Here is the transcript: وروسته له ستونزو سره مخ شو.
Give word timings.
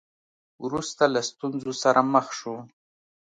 وروسته 0.65 1.03
له 1.13 1.21
ستونزو 1.29 1.71
سره 1.83 2.01
مخ 2.13 2.27
شو. 2.39 2.55